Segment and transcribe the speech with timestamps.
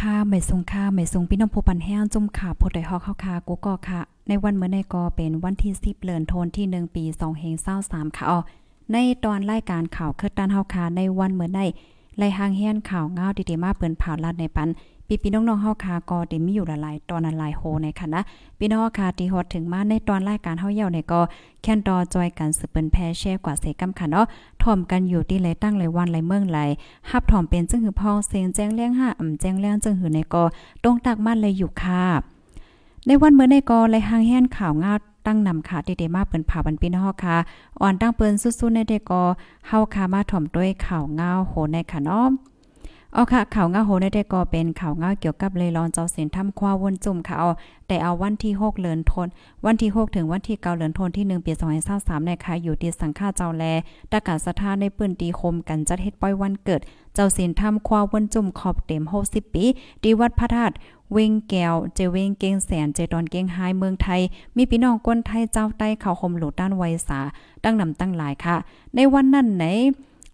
[0.00, 7.54] ข้าไม่ทรงข้าไม่ทรงพี่น้องผู้ปันแห้งจุ่มขาพดได้ฮอกเข้าคากูก็ค่ะ ในวันเมื่อในกอเป็นวันที่10เลือนโทนวาคม1ปี2เฮง
[7.86, 8.38] 23ค่ะอ๋อ
[8.92, 11.60] ในตอนรายการข่าวเคือด้านเฮาคาในวันเมื่อใน
[12.18, 14.68] ไล่หางแฮนข่าวเงาดีๆมาเปิ้นผ่าลัดในปัน
[15.08, 18.20] ปีพี่น้องๆเฮาคาก็ได้มีอยู่หลายตอนหลายโฮในค่ะนะ
[18.58, 21.20] พี่น้องคาที่ฮอดถึงมาในตอนรายการเฮาเหี่ยวในก็
[21.62, 24.26] แค่นดอจอยกันสืบเปิ้นแพแชร์กว่าเสกำค่ะเนาะ
[24.62, 26.58] ถ่อมกันอยู่ที่เลตั้งเลวันเลเมืองไหล
[27.10, 30.44] ฮับถ่อมเป็นจึงหือพองเสียงแจ้งเลี้ยงห้าอ่ำแจ้งเลี้ยงจึงหือในก็
[30.82, 32.04] ตรงตักมันเลยอยู่ค่ะ
[33.06, 34.94] ในวันเมื่อในก็เลยหางแฮนข่าวงา
[35.26, 37.36] ตั้งนำค่ะที่ได้มาเปิ้นผ่าบันปีนฮอค่ะ
[37.80, 39.22] อ่อนตั้งเปิ้นสู้ๆในเดก็
[39.68, 42.26] เฮาคามาถ่อมด้วยข่าวงาโหในค่ะเนาะ
[43.16, 47.48] เอาค่ะข่าวง้าโหได้ได้ก็เป็นข่าวง้าเกี่ยวกับเลยรอนเจ้าเสียนทำควาวนจุ่มค่ะเอา
[47.88, 49.28] แต่เอาวันที่6เดือนทน
[49.64, 51.52] วันที่6ถึงวันที่9เดือนทนที่1ปี
[51.90, 53.64] 2023นะคะอยู่ที่สังฆาเจ้าแล
[54.12, 56.80] ตะกาสถานในปืนตีคมกันจัดเฮ็ดป้อยวันเกิด
[57.14, 59.64] เจ้าเสียนทำควาวนจุ่มขอบเต็ม60ปี
[60.02, 60.74] ที่วัดพระธาตุ
[61.12, 64.20] เวงแก้วเจเวงเก้งแสนเจดอนเก้งไฮเมืองไทย
[64.56, 67.20] มีพี่น้องคนไทยเจ้าใต้เขาคมหลุดด้านไวสา
[67.64, 68.56] ตั้งนำตั้งหลายค่ะ
[68.94, 69.66] ในวันนั้นไหน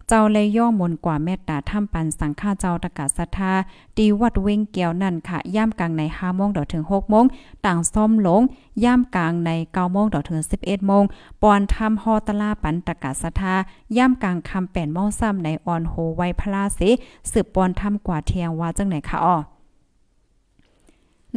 [0.07, 3.53] เจ้าเลยย่อมนกว่าเมตตาถ้ำปันสังฆาเจ้าตะกาศรัทธา
[3.97, 7.25] ตีวัดเว้งเกียวนั่นค่ะ ย่ามกลางใน5โมงถึง6โมง
[7.65, 8.41] ต่างซ่อมลง
[8.83, 11.03] ย่ามกลางใน9โมงถึง11โมง
[11.41, 13.55] ปอนทำฮอตลาปันตะกาศรัทธา
[13.97, 16.89] ย่ามกลางคำ8โมงซ้ำในออนโฮไวพลาสิ
[17.31, 19.37] สืบปอนทำกว่าเทียงว่าจังไหนคะอ้อ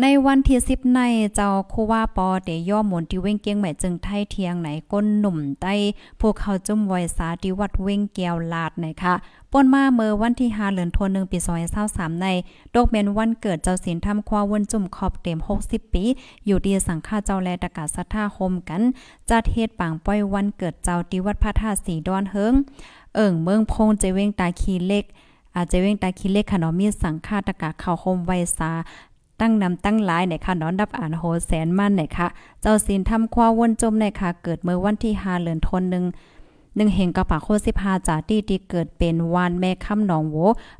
[0.03, 1.00] ในวันที่สิบใน
[1.34, 5.75] เจ้าคูว่าปอเดย่อหมนที่เว้งเกียงใหม่จึงไทยเทียงไหนก้นหนุ่มใต้
[6.21, 9.15] พวกเขาจุ่มไวสาที่วัดเว้งแก้วลาดไหนค่ะ
[9.53, 11.38] ป่นมาเมื่อวันที่5เดือนธันวาคมปี
[11.81, 12.27] 2023ใน
[12.75, 16.05] ดกเมนวันเกิดเจ้าศีลทำควาวนจุ่มขอบเต็ม 60 ปี
[16.47, 18.82] อยู่ดีสังฆาเจ้าแลตะกาศรัทธาคมกัน
[19.31, 22.55] จัดเฮ็ดปางป้อยวันเกิดเจ้าที่วัดพระธาตุสีดอนเฮิง
[23.15, 25.05] เอิ่งเมืองพงเจเวงตาคีเล็ก
[25.56, 28.71] อาจจะเว้งตาคีเล็กขนมมีสังฆาตะกาเข้าคมไวสา
[29.40, 32.26] ตั้งนำตั้งหลายในค่ะนอนดับอ่านโหแสนมั่นในค่ะ
[32.62, 40.36] เจ้าศีลทำความวนจมในค่ะ เกิดเมื่อวันที่5เดือนธันวาคมหนึ่งเฮงกระปาโคสิพาจาตี้ที่เกิดเป็นวานแม่ค่ำหนองโว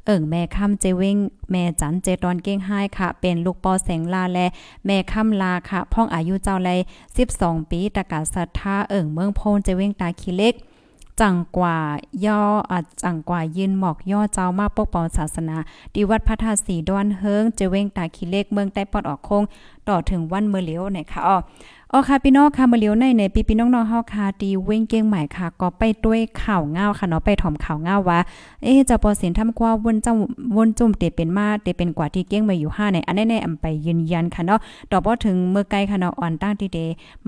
[0.07, 1.17] เอิ่งแม่ค่ำเจเวง
[1.51, 4.39] แม่จันเจตอนเก้งไห้ค่ะ เป็นลูกปอแสงลาแล
[4.87, 6.71] แม่ค่ำลาค่ะ พ่องอายุเจ้าไร
[7.21, 10.55] 12 ปีตะกาศรัทธาเอิ่งเมืองโพนเจเวงตาคีเล็ก
[11.21, 11.79] จังกว่า
[12.27, 15.57] ย่ออจังกว่ายืนหมอกย่อเจ้ามาปกป้องศาสนา
[15.95, 19.43] ดีวัดพระธาตุสีดอนเฮิงเจเว้งตาขีเลกเมืองใต้ปอดออกคง
[19.89, 21.37] ต่อถึงวันเมื่อเลียวนะคะอ๋อ
[21.93, 28.19] อ๋อค่ะพี่น้องค่ะมาเลียวในในปีพี่น้องๆเฮาค่ะดีเว้งเก้งใหม่ค่ะ ก็ไปด้วยข่าวเงาค่ะเนาะไปถ่อมข่าวเงาว่า
[28.63, 30.15] เอ๊ะจะปอสินทำกว่าวนเจ้า
[30.57, 34.59] วนจุ่มเตเป็นมาเตเป็นกว่าที่เก้งมาอยู่5ในอันแน่ๆอำไปยืนยันค่ะเนาะ
[34.91, 36.79] ดอบ่ถึงเมื่อไกลค่ะเนาะอ่อนตั้งที่เด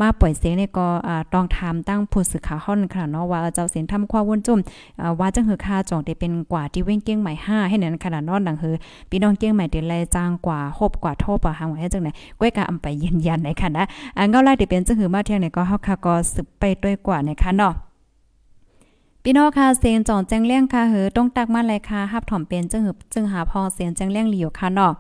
[0.01, 4.59] มาปล่อยเสียงในก็อ่าต้องถามตั้งผู้สื่อข่าวฮ้อนค่ะเนาะว่าเจ้าสินทำกว่าวนจุ่ม
[5.01, 8.75] อ่าว่าจังหือค่าจ่องเตเป็นกว่าที่เว้งเก้งใหม่5ให้นั้นขนาดนอนดังหือ
[9.11, 13.85] พี่น้องเก้งใหม่เตแลจ้างกว่าฮบกว่าโทบ่หางไว้จังไหนกอยกาอำไปยืนยันในค่ะนะ
[14.17, 17.73] อ่าเงาไล่เตเป็นจังหือมาเที่ยงในก็เฮาค่ะก็สืบไปด้วยกว่าในะคะเนาะ
[19.23, 24.93] พี่น้องค่ะเสียงจ่องแจ้งเลี้ยงค่ะเหือต้องตักมาเลยค่ะฮับถ่อมเป็นจึงหือจึงหาพอเสียงแจ้งเลี้ยงหลีอยู่ค่ะเนาะ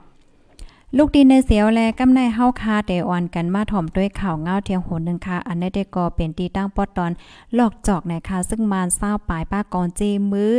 [0.98, 7.12] ลูกดินในเสียวแลกำในเฮาคาเดออนกันมาถ่อมด้วยข่าวเงาเทียงโหนึงค่ะอันนี้ได้ก็เป็นตีตั้งปอดตอน
[7.54, 10.00] หลอกจอกนะคะซึ่งมานเศร้าปลายป้ากอนเจ
[10.32, 10.52] มือ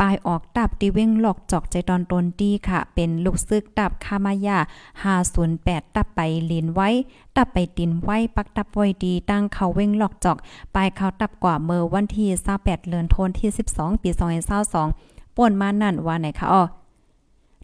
[0.00, 4.58] ปลายออกตับตีเว้งหลอกจอกใจตอนตนดีค่ะ เป็นลูกซึกตับคามายา
[5.26, 6.20] 508 ตับไป
[6.50, 6.88] ลินไว้
[7.36, 10.36] ตับไปตินไว้ ปักตับไว้ดีตั้งเขาเว้งหลอกจอก
[10.74, 12.26] ปลายเขาตับกว่าเมื่อวันที่
[12.58, 14.10] 28เดือนธันวาคมที่ 12 ปี
[14.72, 16.64] 2022ป่วนมานั่นว่าไหนคะอ๋อ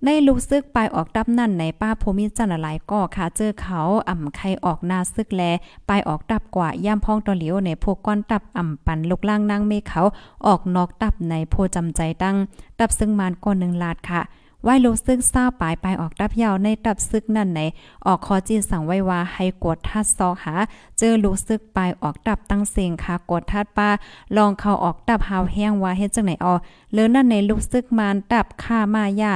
[0.06, 5.42] ในลูกซึกปลายออกดับนั่นในป้าภูมิจันหลายก่อค่ะเจอเขาอ่ำไข่ออกหน้าซึกแล
[5.88, 10.02] ปลายออกดับกว่าย่ำพ้องตอเหลียวในพวกก้อนตับอ่ำปันลูกล่างนางเมฆเขา
[10.46, 12.36] ออกนอกตับในโพจำใจตั้ง
[12.78, 14.22] ตับซึ่งมานก้อนหนึ่งลาดค่ะ
[14.64, 17.60] ไว้ลูกซึกเศร้าปลายปลายออกดับยาวในตับซึกนั่นไหน
[18.06, 20.54] ออกคอจีสั่งไว้ว่าให้กดทัดซอกหา
[20.98, 23.90] เจอลูกซึกปลายออกดับตั้งเสียงค่ะกดทัดป้า
[24.36, 26.54] ลองเขาออกดับหาวแห้งว่าเฮ็ดจังไหนออ
[26.92, 29.34] เลือนั่นในลูกซึกมานดับค่ามาย่า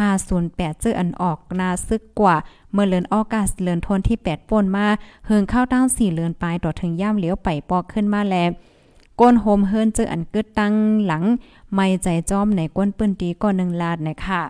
[0.00, 2.36] 508 เจออันออกนาซึกกว่า
[2.72, 4.86] เมื่อเลือนออกัสเลือนทนที่ 8ป่นมา
[5.26, 8.36] เฮิงเข้าตั้ง4เลือนปลายต่อถึงย่ามเลี้ยวไปปอกขึ้นมาแล
[9.20, 10.74] ก้นโฮมเฮิรนเจออันกึดตั้ง
[11.06, 11.22] หลัง
[11.74, 14.42] ไม่ใจจอมในก้นปืนตีก่อนหนึ่งลาดนะคะ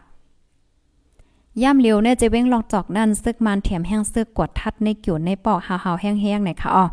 [1.63, 6.85] ย่ำเลี้ยวเนี่ยจะเว้งลอกจอกนั่นซึกมันแถมแห้งซึกกดทัดในกิ่วในปอกหาวๆแห้งๆนะคะอ๋อ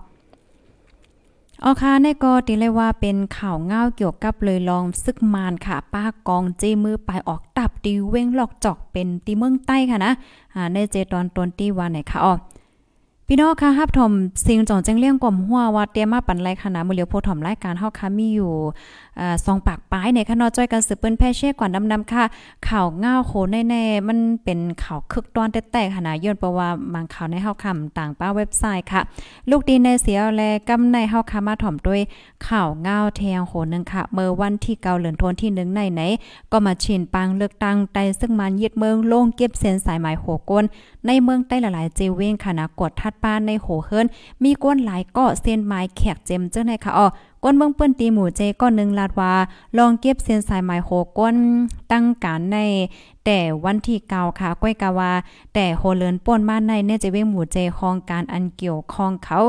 [1.63, 10.11] ออค่ะในก็ตีเลยว่าเป็นข่าวเงาเกี่ยวกับเลยลองซึกมานค่ะ ป้ากองจีมือไปออกตับตีเว้งหลอกจอกเป็นตีเมืองใต้ค่ะนะ
[10.53, 12.33] อ่าในเจตอนตนตีวันไหนค่ะอ๋อ
[13.27, 14.11] พี่น้องค่ะฮับถม
[14.45, 18.51] สิงจองแจ้งเลี่ยงกลมหัวว่าเตรียมมาปันไรค่ะนะมือเหลียวโพถมรายการเฮาค่ะมีอยู่
[19.19, 22.23] อ่าสองปากปลายในค่ะเนาะจ้อยกันสืบเปิ้นแพ่เช่กว่าดำๆค่ะ
[22.67, 29.01] ข่าวเงาโคแน่ๆมันเป็นข่าวคึกตอนแต่ๆค่ะนะย้อนเพราะว่าบางข่าวในเฮาคำต่างป้าเว็บไซต์ค่ะ
[29.49, 32.01] ลูกดีในเสียแลกำในเฮาค่ะมาถ่อมด้วย
[32.47, 36.01] ข่าวเงาแทงโหนึงค่ะ เมื่อวันที่เกาเหลือนทนที่1ในไหน
[36.51, 40.63] ก็มาชินปังเลือกตั้งไต้ซึ่งมันยึดเมืองโล่งเก็บเส้นสายหมายโหกวน
[41.07, 44.05] ในเมืองใต้หลายๆเจเวงค่ะนะกดทัดป้านในโหเฮิรน
[44.43, 47.07] มีก้นหลายก็เส้นไม้แขกเจมเจ้าในค่ะอ้อ
[47.43, 49.33] ก้นเมืองเปิ้นตีหมู่เจก็หนึ่งลาดว่า
[49.77, 51.35] ลองเก็บเส้นสายหมายโหก้น
[51.91, 52.57] ตั้งการใน
[53.25, 55.11] แต่วันที่เก่าค่ะก้อยกาวา
[55.53, 59.39] แต่โหเลินป่นมาในเนี่ยจะเว้งหมู่เจคองการอันเกี่ยวข้องเขา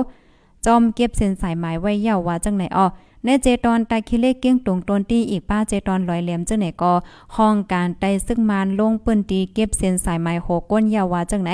[0.65, 2.87] จอมเก็บเส้นสายหมายไว้เย่าว่าจังไหนอ้อ
[3.25, 6.93] ในเจตอนตาคิเลเกี้ยงตรงตนตีอีกป้าเจตอนลอยเหลี่ยมจังไหนก็
[7.37, 11.51] ห้องการไตซึ่งมานลงปืนตีเก็บเส้นสายหมายโหก้นเย่าว่าจังไหน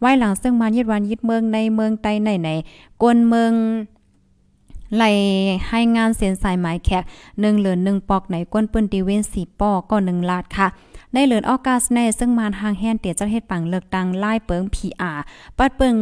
[0.00, 2.50] ไว้หลังซึ่งมานยึดวันยึดเมืองในเมืองใต้ไหนไหน
[3.02, 3.52] กวนเมือง
[4.94, 5.04] ไหล
[5.68, 7.04] ให้งานเส้นสายหมายแขก
[7.40, 10.68] หนึ่งเหลือนหนึ่งปอกไหนก้นปืนตีเว้นสี่ปอกก็หนึ่งลาดค่ะ
[11.12, 15.12] ในเหลือนออกัสในซึ่งมานหางแฮนเตียจัดเฮ็ดปังเลือกตังไล่เปิงพีอา
[15.58, 15.94] ปัดเปิง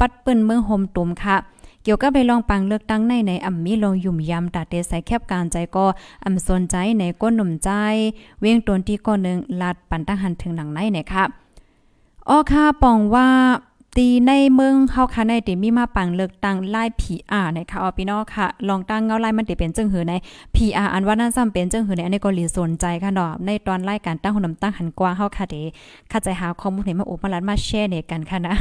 [0.00, 1.36] ปัดเปิ้นเมืองโฮมตุมค่ะ
[1.82, 5.86] เกี่ยวกับไปลองปังเลือกตั้งในในอ่ำมีลงยุ่มยำตาเตใส่แคบการใจก็
[6.24, 7.70] อ่ำสนใจในก้นหนุ่มใจ
[8.40, 11.24] เวียงตนที่ก้อนหนึ่งลาดปันตั้งหันถึงหนังในเนี่ยค่ะ
[12.28, 13.28] อ้อค่ะปองว่า
[14.00, 20.14] ตีในเมืองเฮาค่ะในติมีมาปังเลือกตั้งไล่ PR นะคะออพี่น้องค่ะ ลองตั้งเงาไล่มันติเป็นจึงหือใน
[20.54, 25.56] PR อันว่านั้นซ้ำเป็นจึงหือในอันนี้ก็หลีสนใจค่ะเนาะในตอนรายการตั้งหุ่นตั้งหันกว้างเฮาค่ะเด
[26.10, 28.54] เข้าใจหาข้อมูลให้มาอุปมาลัดมาแชร์เนี่ยกันค่ะนะ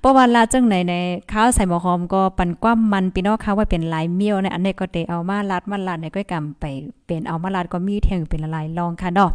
[0.00, 0.94] เพราะว่าลาจังไหนใน
[1.32, 6.64] ข้าวใส่หมอหอมก็ปันกว้ามันพี่น้องค่ะว่าเป็นลายเมียวในอันนี้ก็เตเอามาลัดมาลัดในก้อยกำไป
[7.06, 9.32] เป็นเอามาลัดก็มีแทงเป็นละลายลองค่ะเนาะ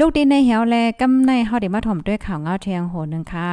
[0.00, 3.48] ลูกดินในเหวแลกำในเฮาได้มาถ่อมด้วยข่าวเงาเทียงโหนึงค่ะ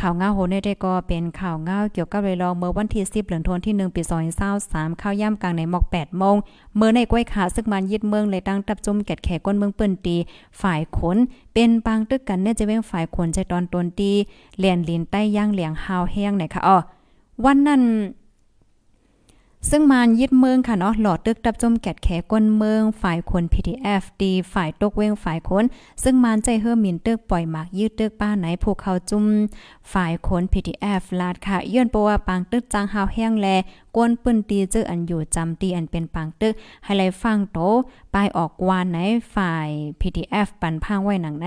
[0.00, 4.02] ข่าวเงาโหนี่ได้ก็เป็นข่าวเงาเกี่ยวกับเลยลองเมื่อวันที่10เดือนธันวาคมที่1ปี
[4.50, 6.36] 2023เข้าย่ำกลางในหมอก8โมง
[6.76, 10.16] เมื่อในก้วยขาซึกมันยึดเมืองเลยตั้งตับจุ่มแกดแขก้นเมืองเปิ้นตี
[10.60, 11.16] ฝ่ายขน
[11.54, 14.10] เป็นปางตึกกันเนี่ยจะเว้งฝ่ายขนใจตอนตนตี
[14.58, 16.76] เลียนลินใต้ย่างเหลียงฮาวแห้งไหนค่ะอ๋อ
[17.44, 17.82] วันนั้น
[19.70, 25.64] ซึ่งมานยึดเมืองค่ะเนาะหลอดตึกดับจมแกดแขก้นเมือง ฝ่ายคน PTF ดีฝ่ายตกเวงฝ่ายคน
[26.02, 29.24] ซึ่งมานใจเฮือมินตึกปล่อยหมากยืดตึกป้าไหนผูกเขาจุ่ม
[29.92, 33.46] ฝ่ายคน PTF ลาดค่ะย้อนปว่าปางตึกจางหาวแห้งแล
[33.96, 36.52] กวนปืนตีเจออันอยู่จำตีอันเป็นปางตึก
[36.84, 37.58] ให้ไลฟังโต
[38.14, 38.98] ปลายออกวานไหน
[39.34, 39.68] ฝ่าย
[40.00, 41.46] PTF ปันพังไว้หนังไหน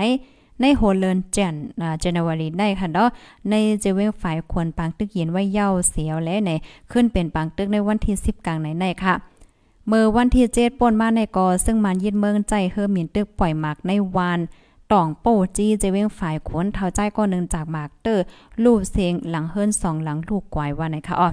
[0.60, 3.08] ในโฮเลนเจนอ่าเจนวารีได้ค่ะเนาะ
[3.50, 6.50] ในเจเวงฝ่ายควรปังตึกเย็นไว้เย้าเสียวและใน
[6.92, 9.14] ขึ้นเป็นปังตึกในวันที่ 10 กลางไหนในค่ะ
[9.88, 14.40] เมื่อวันที่7ป่นมาในกอซึ่งมันยึดเมืองใจเฮอมินตึกปล่อยหมากในวาน
[14.92, 15.26] ต่องโป
[15.56, 18.24] จีเจเวงฝ่ายขนเท่าใจก็นึงจากหมากเตอร์
[18.64, 21.28] ลูกเสียงหลังเฮิรนสองหลังลูกกวายว่าไหนคะอ๋อ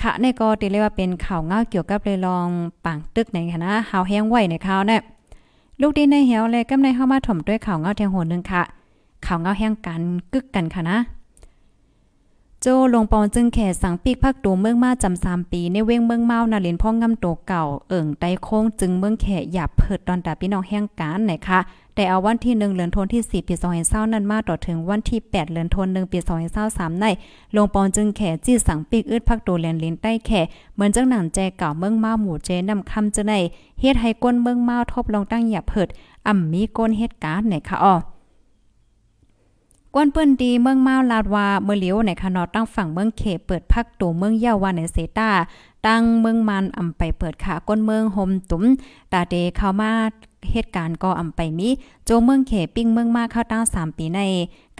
[0.00, 2.48] ค่ะในก็ติเรียกว่าเป็นข่าวเงาเกี่ยวกับเลยลอง
[2.84, 5.00] ปังตึกในค่ะนะหาวแห้งไว้ในข่าวเนี่ย
[5.80, 8.62] ลูกดีในเหี่ยวเลยก็ในเข้ามาถมด้วยข่าวเงาเทียงโหนึงค่ะ
[9.26, 10.98] ข่าวเงาแห้งกันกึกกันค่ะนะ
[12.60, 21.58] โจลงปองจึงแข่สังปีกพักตูเมืองมาจำสามปีในเว้งเมืองเมานาลินพ่องงำโตเก่าเอิ่งไตโค้งจึงเมืองแข่หยาบเผิดตอนตาพี่น้องแห้งการไหนคะ
[21.98, 26.18] แต่เอาวันที่1เดือนธันวาคมที่ 4 ปี2020นั้นมาต่อถึงวันที่ 8เดือนธันวาคมปี
[26.60, 27.06] 2023ใน
[27.56, 30.40] ลงปอนจึงแข่จี้สังปีกอึดพักตูแลนลินใต้แข่
[30.74, 33.32] เหมือนจังหนังแจเก่าเมืองมาหมู่เจนำคำจะใน
[33.80, 35.88] เฮ็ดให้ก้นเมืองมาทบลงตั้งหยาบเพิด
[36.26, 37.94] อ่ำมีก้นเฮ็ดการไหนคะอ้อ
[39.94, 45.30] กวนเปิ้นดีเมืองมาลาดว่าเมื่อเหลียวในคานอตั้งฝั่งเมืองเขเปิดพักตูเมืองเยาวาในเซตา
[45.86, 48.64] ตั้งเมืองมันอำไปเปิดขาก้นเมืองโฮมตุ้ม
[49.12, 49.92] ตาเดเข้ามา
[50.52, 51.68] เหตุการณ์ก็อำไปมี
[52.04, 54.20] โจเมืองเขปิ้งเมืองมาเข้าตั้ง3ปีใน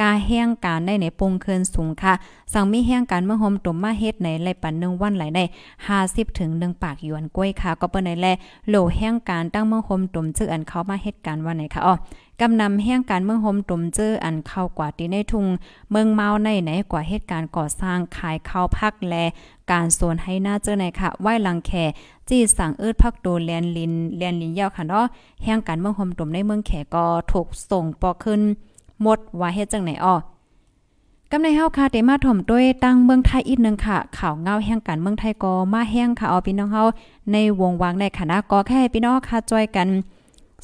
[0.00, 2.14] กาแห้งการได้ในปงเคินสูงค่ะ
[2.52, 5.44] สั่งมีแห้งการเมืองโฮมตุ่มมาเฮ็ดในไรปัน1วันไหลได้
[5.90, 8.26] 50ถึง1ปากยวนกล้วยค่ะ ก็เปิ้นในแล
[8.68, 11.94] โลแห้งการตั้งเมืองโฮมตุ่มชื่ออันเขามาเฮ็ดการวันไหนค่ะอ๋อ
[12.40, 15.46] กำนำแห่งการเมืองโฮมตุ่มเจออันเข้ากว่าที่ในทุง
[15.90, 19.14] เมืองเมาในไหนกว่าเหตุการณ์ก่อสร้างขายข้าวพักแล
[19.70, 21.72] การโซนให้หน้าเจอในค่ะไหว้ลังแค
[22.28, 25.06] จี้สั่งเอิดพักโดแลนลินแลนลินยาวค่ะเนาะ
[25.44, 28.40] แห่งการเมืองโฮมตุ่มในเมืองแขก็ถูกส่งปอขึ้น
[29.02, 30.14] หมดว่าเฮ็ดจังไหนอ้อ
[31.30, 36.82] กำในเฮาค่ะเตมาถ่มด้วยตั้งเมืองไทยอีกนึงค่ะ ข่าวเงาแห่งการเมืองไทยก็มาแห้งค่ะเอาพี่น้องเฮา
[37.32, 39.88] ในวงวางในคณะก็แค่พี่น้องค่ะจอยกัน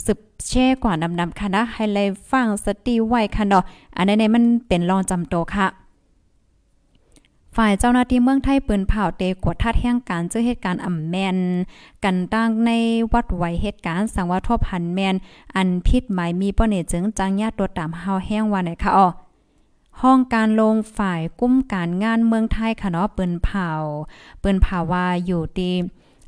[0.04, 0.18] สืบ
[0.48, 3.62] แช่กว่านำๆค่ะนะให้เลยฟังสติไว้ค่ะเนาะ
[3.96, 5.66] อันนี้มันเป็นรองจำโตค่ะ
[7.56, 11.36] ฝ่ายเจ้าหน้าที่เมืองไทยปืนเผาเตกวดทัดแห่งการเจอเหตุการณ์อ่ำแมน
[12.04, 12.70] กันตั้งใน
[13.12, 15.14] วัดไหวเหตุการณ์สังว่าทบพันแมน
[15.56, 19.08] อันพิษหมายมีป้อเนจึงจังญาตัวตามเฮาแห้งว่าไหนคะอ๋อ
[20.00, 23.70] ห้องการลงฝ่ายกุ้มการงานเมืองไทยค่ะเนาะปืนเผา
[24.42, 25.74] ปืนเผาว่าอยู่ที่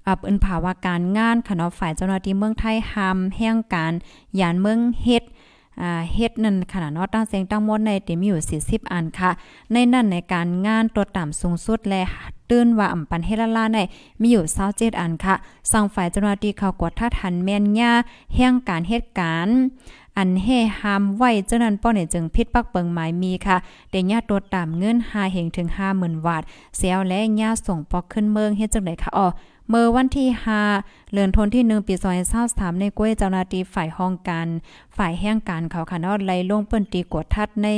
[0.07, 3.93] อ่าปืนเผาว่าการงานค่ะเนาะฝ่ายเจ้าหน้าที่เมืองไทยหามแห่งการ
[4.41, 5.25] ยานเมืองเฮ็ด
[5.81, 9.31] อ่าเฮ็ดนั่นขนาดเนาะตั้งเสียงตั้งมดในเต็มอยู่40อันค่ะ
[9.73, 12.03] ในนั้นในการงานตัวต่ำสูงสุดและ
[12.51, 13.79] ตื้นว่าอ่ำปันเฮลาลาใน
[14.21, 15.35] มีอยู่27อันค่ะ
[15.73, 17.93] สั่งฝ่ายเจ้าหน้าที่เขากวดท่าทันแม่นย่า
[18.35, 19.59] แห่งการเหตุการณ์
[20.19, 20.49] อันเฮ
[20.81, 23.57] หามไว้เจ้านั้นป้อเนี่ยจึงพิษปักเปิงหมายมีค่ะ
[23.91, 26.43] เดญาตัวต่ำเงิน5เหงถึง50,000บาท
[26.77, 29.27] เสียวและญาส่งปอกขึ้นเมืองเฮ็ดจังได๋ค่ะอ๋อ
[29.69, 30.29] เมื่อวันที่
[30.73, 31.95] 5เดือนธันวาคมที่1ปี
[32.39, 34.47] 2023ในก้วยเจ้าหน้าที่ฝ่ายห้องการ
[34.97, 37.69] ฝ่ายแห่งการเขาค่ะเนาะไล่ลงเปิ้นตีกดทัดใน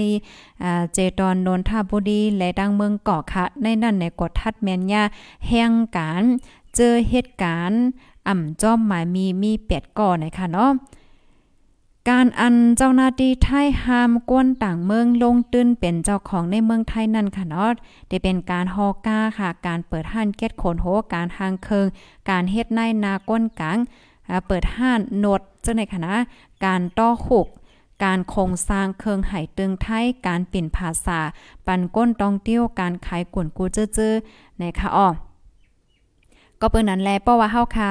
[0.93, 5.03] เจตอนนนทบุรีและดังเมืองเกาะค่ะ ในนั่นในกดทัดแม่นยา
[5.49, 6.23] แห่งการ
[6.77, 7.81] เจอเหตุการณ์
[8.29, 10.71] อ่ำจ้อมหมายมีมี8ก่อนะคะเนาะ
[12.09, 17.71] การอันเจ้าหน้าที่ไทยห้ามกวนต่างเมืองลงตื้นเป็นเจ้าของในเมืองไทยนั่นค่ะเนาะ
[18.09, 21.87] ได้เป็นการฮอก้าค่ะ การเปิดห้านเก็ตโขนโหการทางเคิง
[22.31, 23.79] การเฮ็ดในนาก้นกลาง
[24.47, 26.13] เปิดห้านโนดเจ้าในคณะ
[26.65, 27.47] การต้อหุก
[28.05, 31.21] การโครงสร้างเคิงไห่ตึงไทย การปิ่นภาษา
[31.67, 35.09] ปันก้นตองเตี้ยว การขายกวนกูจื้อๆนะคะอ้อ
[36.61, 37.91] ก็เปิ้นนั้นแลเพราะว่าเฮาคา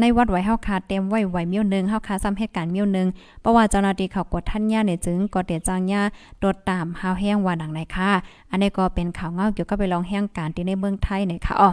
[0.00, 3.08] ในวัดไว้เฮาคาเต็มไว้ไว้มิ้วหนึงเฮาคาซ้ำเหตุการณ์มิ้วหนึง
[3.40, 6.02] เพราะว่าเจ้าหน้าที่เขากดทันยาเนี่ยจึงก็เตจางยา
[6.40, 8.10] โดดตามเฮาแห้งว่าดังไหนค่ะ
[8.50, 11.70] อันนี้ก็เป็นข่าวเงาเกี่ยวกับไปลองแห้งการที่ในเมืองไทยเนี่ยค่ะอ๋อ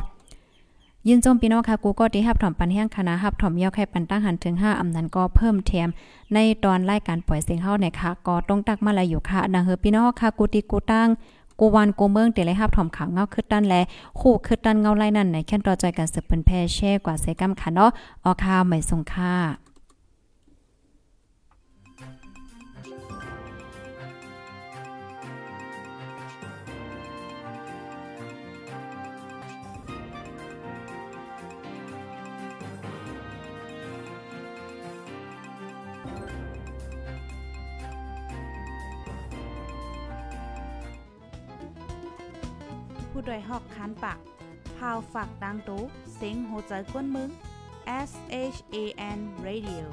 [1.08, 5.90] ยินจมพี่น้องค่ะกูก็ที่ฮับถอมปันแห้งคณะฮับถอมยาแค่ปันตั้งหันถึง 5อำนั้นก็เพิ่มแถม
[6.34, 11.08] ในตอนรายการปล่อยเสียงเฮาเนี่ยค่ะก็ต้องตักมาล้วอยู่ค่ะดังเฮอพี่น้องค่ะกูติกูตั้ง
[11.64, 13.76] กูวันกูเมืองเตเลยฮับถอมข่าวเงาคึดด้านแล
[14.20, 17.90] คู่คึดด้านเงาไล่นั่นในแค่นต่อใจกันสืบเป็นแพ่แช่กว่าเซกัมค่ะเนาะ
[18.24, 19.71] ออข่าวใหม่ส่งค่ะ
[43.12, 44.20] ผู้ดยหอกคานปาก
[44.78, 45.82] พาวฝากดังตู้
[46.16, 47.30] เสียงโหใจกวนมึง
[48.10, 48.12] S
[48.56, 48.76] H A
[49.18, 49.84] N Radio